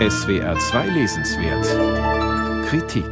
[0.00, 3.06] SWR 2 Lesenswert Kritik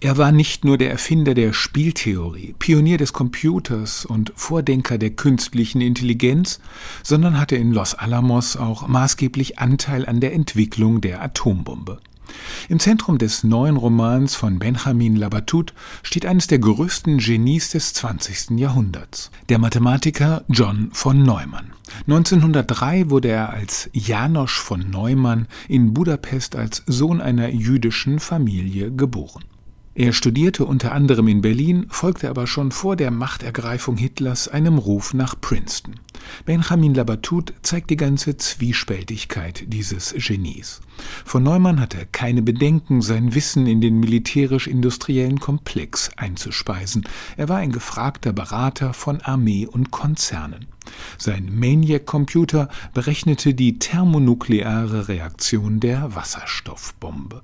[0.00, 5.82] er war nicht nur der Erfinder der Spieltheorie, Pionier des Computers und Vordenker der künstlichen
[5.82, 6.60] Intelligenz,
[7.02, 12.00] sondern hatte in Los Alamos auch maßgeblich Anteil an der Entwicklung der Atombombe.
[12.68, 18.58] Im Zentrum des neuen Romans von Benjamin Labatut steht eines der größten Genies des 20.
[18.58, 21.72] Jahrhunderts, der Mathematiker John von Neumann.
[22.06, 29.44] 1903 wurde er als Janosch von Neumann in Budapest als Sohn einer jüdischen Familie geboren.
[29.94, 35.12] Er studierte unter anderem in Berlin, folgte aber schon vor der Machtergreifung Hitlers einem Ruf
[35.14, 35.96] nach Princeton.
[36.44, 40.80] Benjamin Labatut zeigt die ganze Zwiespältigkeit dieses Genies.
[41.24, 47.04] Von Neumann hatte er keine Bedenken, sein Wissen in den militärisch-industriellen Komplex einzuspeisen.
[47.36, 50.66] Er war ein gefragter Berater von Armee und Konzernen.
[51.18, 57.42] Sein Maniac-Computer berechnete die thermonukleare Reaktion der Wasserstoffbombe.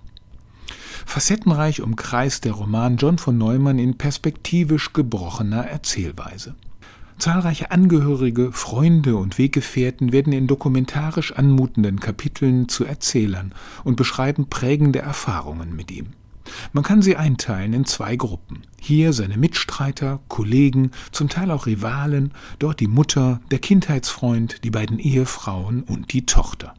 [1.05, 6.57] Facettenreich umkreist der Roman John von Neumann in perspektivisch gebrochener Erzählweise.
[7.19, 13.53] Zahlreiche Angehörige, Freunde und Weggefährten werden in dokumentarisch anmutenden Kapiteln zu Erzählern
[13.85, 16.09] und beschreiben prägende Erfahrungen mit ihm.
[16.73, 18.63] Man kann sie einteilen in zwei Gruppen.
[18.81, 24.99] Hier seine Mitstreiter, Kollegen, zum Teil auch Rivalen, dort die Mutter, der Kindheitsfreund, die beiden
[24.99, 26.75] Ehefrauen und die Tochter.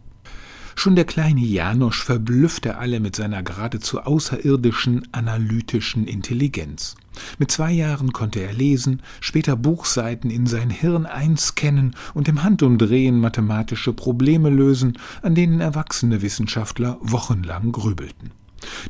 [0.79, 6.95] Schon der kleine Janosch verblüffte alle mit seiner geradezu außerirdischen analytischen Intelligenz.
[7.39, 13.19] Mit zwei Jahren konnte er lesen, später Buchseiten in sein Hirn einscannen und im Handumdrehen
[13.19, 18.29] mathematische Probleme lösen, an denen erwachsene Wissenschaftler wochenlang grübelten.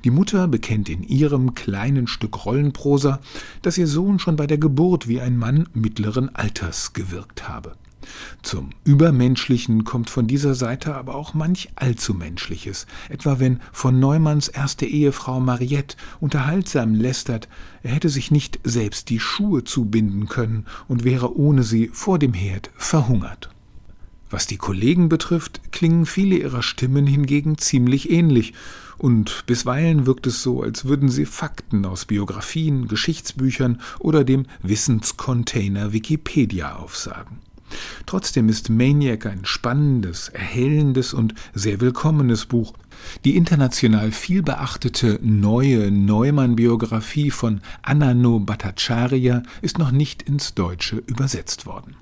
[0.03, 3.21] Die Mutter bekennt in ihrem kleinen Stück Rollenprosa,
[3.61, 7.77] dass ihr Sohn schon bei der Geburt wie ein Mann mittleren Alters gewirkt habe.
[8.43, 14.85] Zum Übermenschlichen kommt von dieser Seite aber auch manch allzumenschliches, etwa wenn von Neumanns erste
[14.85, 17.49] Ehefrau Mariette unterhaltsam lästert,
[17.83, 22.33] er hätte sich nicht selbst die Schuhe zubinden können und wäre ohne sie vor dem
[22.33, 23.49] Herd verhungert.
[24.29, 28.53] Was die Kollegen betrifft, klingen viele ihrer Stimmen hingegen ziemlich ähnlich,
[28.97, 35.93] und bisweilen wirkt es so, als würden sie Fakten aus Biografien, Geschichtsbüchern oder dem Wissenscontainer
[35.93, 37.37] Wikipedia aufsagen.
[38.05, 42.73] Trotzdem ist Maniac ein spannendes, erhellendes und sehr willkommenes Buch.
[43.25, 51.95] Die international vielbeachtete neue Neumann-Biografie von Annano Bhattacharya ist noch nicht ins Deutsche übersetzt worden.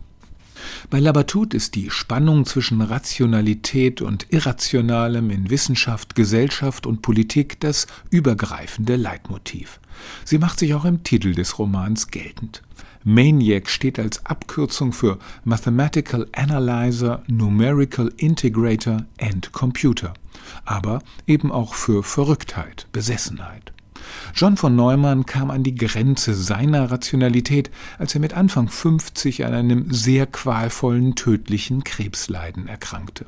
[0.90, 7.88] Bei Labatut ist die Spannung zwischen Rationalität und Irrationalem in Wissenschaft, Gesellschaft und Politik das
[8.10, 9.80] übergreifende Leitmotiv.
[10.24, 12.62] Sie macht sich auch im Titel des Romans geltend.
[13.08, 20.16] MANIAC steht als Abkürzung für Mathematical Analyzer, Numerical Integrator and Computer,
[20.66, 23.74] aber eben auch für Verrücktheit, Besessenheit.
[24.34, 29.54] John von Neumann kam an die Grenze seiner Rationalität, als er mit Anfang 50 an
[29.54, 33.26] einem sehr qualvollen, tödlichen Krebsleiden erkrankte.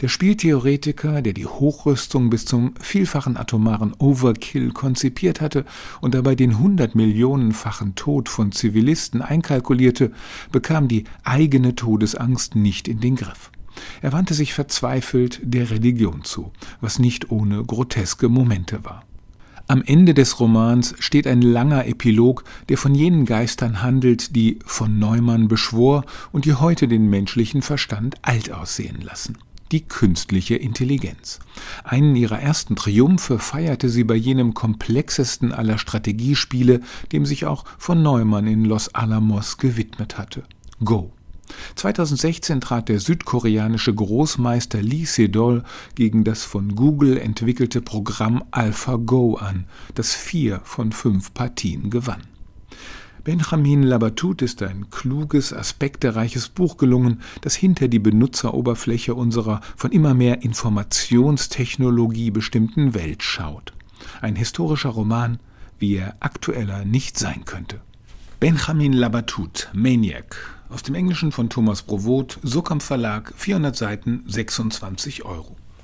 [0.00, 5.64] Der Spieltheoretiker, der die Hochrüstung bis zum vielfachen atomaren Overkill konzipiert hatte
[6.00, 10.12] und dabei den hundertmillionenfachen Tod von Zivilisten einkalkulierte,
[10.52, 13.50] bekam die eigene Todesangst nicht in den Griff.
[14.02, 19.04] Er wandte sich verzweifelt der Religion zu, was nicht ohne groteske Momente war.
[19.66, 24.98] Am Ende des Romans steht ein langer Epilog, der von jenen Geistern handelt, die von
[24.98, 29.38] Neumann beschwor und die heute den menschlichen Verstand alt aussehen lassen
[29.72, 31.40] die künstliche Intelligenz.
[31.82, 36.80] Einen ihrer ersten Triumphe feierte sie bei jenem komplexesten aller Strategiespiele,
[37.10, 40.44] dem sich auch von Neumann in Los Alamos gewidmet hatte.
[40.84, 41.10] Go.
[41.76, 45.62] 2016 trat der südkoreanische Großmeister Lee Sedol
[45.94, 52.22] gegen das von Google entwickelte Programm AlphaGo an, das vier von fünf Partien gewann.
[53.24, 60.12] Benjamin Labatut ist ein kluges, aspektereiches Buch gelungen, das hinter die Benutzeroberfläche unserer von immer
[60.12, 63.72] mehr Informationstechnologie bestimmten Welt schaut.
[64.20, 65.38] Ein historischer Roman,
[65.78, 67.80] wie er aktueller nicht sein könnte.
[68.40, 70.36] Benjamin Labatut, Maniac,
[70.74, 75.54] aus dem Englischen von Thomas Brovot, Sockham Verlag, 400 Seiten, 26 Euro.